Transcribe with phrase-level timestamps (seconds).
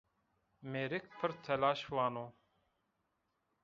[0.71, 2.25] Mêrik pirtelaş vano